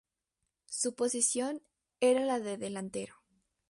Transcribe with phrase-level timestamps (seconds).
[0.65, 1.61] Su posición
[1.99, 3.21] era la de delantero.